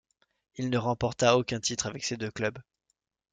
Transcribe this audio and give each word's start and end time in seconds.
Il 0.55 0.71
ne 0.71 0.79
remporta 0.79 1.37
aucun 1.37 1.59
titre 1.59 1.85
avec 1.85 2.03
ses 2.03 2.17
deux 2.17 2.31
clubs. 2.31 2.57